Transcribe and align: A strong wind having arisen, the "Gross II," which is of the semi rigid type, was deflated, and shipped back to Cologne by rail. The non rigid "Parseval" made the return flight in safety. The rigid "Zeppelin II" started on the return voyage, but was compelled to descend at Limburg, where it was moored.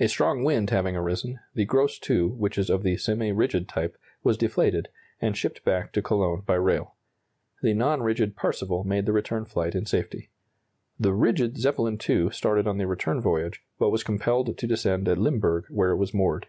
A 0.00 0.08
strong 0.08 0.44
wind 0.44 0.70
having 0.70 0.96
arisen, 0.96 1.38
the 1.54 1.66
"Gross 1.66 2.00
II," 2.08 2.22
which 2.28 2.56
is 2.56 2.70
of 2.70 2.82
the 2.82 2.96
semi 2.96 3.30
rigid 3.32 3.68
type, 3.68 3.98
was 4.22 4.38
deflated, 4.38 4.88
and 5.20 5.36
shipped 5.36 5.62
back 5.62 5.92
to 5.92 6.00
Cologne 6.00 6.40
by 6.46 6.54
rail. 6.54 6.94
The 7.62 7.74
non 7.74 8.00
rigid 8.00 8.34
"Parseval" 8.34 8.82
made 8.86 9.04
the 9.04 9.12
return 9.12 9.44
flight 9.44 9.74
in 9.74 9.84
safety. 9.84 10.30
The 10.98 11.12
rigid 11.12 11.58
"Zeppelin 11.58 12.00
II" 12.08 12.30
started 12.30 12.66
on 12.66 12.78
the 12.78 12.86
return 12.86 13.20
voyage, 13.20 13.62
but 13.78 13.90
was 13.90 14.02
compelled 14.02 14.56
to 14.56 14.66
descend 14.66 15.06
at 15.06 15.18
Limburg, 15.18 15.66
where 15.68 15.90
it 15.90 15.98
was 15.98 16.14
moored. 16.14 16.46